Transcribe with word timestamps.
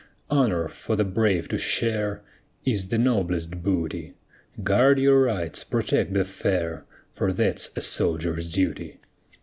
Honor 0.31 0.67
for 0.67 0.95
the 0.95 1.03
brave 1.03 1.47
to 1.49 1.59
share 1.59 2.23
Is 2.65 2.87
the 2.87 2.97
noblest 2.97 3.61
booty; 3.61 4.15
Guard 4.63 4.97
your 4.97 5.21
rights, 5.21 5.63
protect 5.63 6.15
the 6.15 6.25
fair, 6.25 6.85
For 7.13 7.31
that's 7.31 7.69
a 7.75 7.81
soldier's 7.81 8.51
duty. 8.51 8.97